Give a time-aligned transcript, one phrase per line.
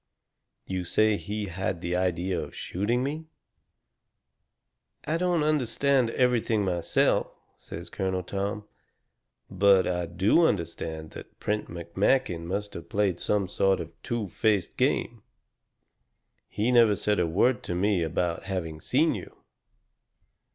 [0.65, 3.27] "You say he had the idea of shooting me."
[5.05, 7.27] "I don't understand everything myself,"
[7.59, 8.65] says Colonel Tom.
[9.47, 14.27] "But I do understand that Prent McMakin must have played some sort of a two
[14.27, 15.21] faced game.
[16.47, 19.37] He never said a word to me about having seen you.